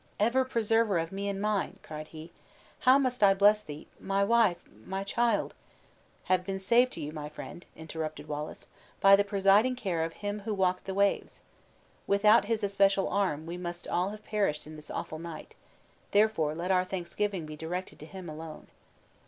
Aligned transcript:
"Ever 0.19 0.43
preserver 0.45 0.97
of 0.97 1.11
me 1.11 1.29
and 1.29 1.39
mine!" 1.39 1.77
cried 1.83 2.07
he, 2.07 2.31
"how 2.79 2.97
must 2.97 3.21
I 3.21 3.35
bless 3.35 3.61
thee! 3.61 3.85
My 3.99 4.23
wife, 4.23 4.57
my 4.83 5.03
child" 5.03 5.53
"Have 6.23 6.43
been 6.43 6.57
saved 6.57 6.93
to 6.93 6.99
you, 6.99 7.11
my 7.11 7.29
friend," 7.29 7.67
interrupted 7.75 8.27
Wallace, 8.27 8.67
"by 8.99 9.15
the 9.15 9.23
presiding 9.23 9.75
care 9.75 10.03
of 10.03 10.13
Him 10.13 10.39
who 10.39 10.55
walked 10.55 10.85
the 10.85 10.95
waves! 10.95 11.41
Without 12.07 12.45
His 12.45 12.63
especial 12.63 13.09
arm 13.09 13.45
we 13.45 13.57
must 13.57 13.87
all 13.87 14.09
have 14.09 14.25
perished 14.25 14.65
in 14.65 14.75
this 14.75 14.89
awful 14.89 15.19
night; 15.19 15.53
therefore 16.13 16.55
let 16.55 16.71
our 16.71 16.83
thanksgivings 16.83 17.45
be 17.47 17.55
directed 17.55 17.99
to 17.99 18.07
Him 18.07 18.27
alone." 18.27 18.69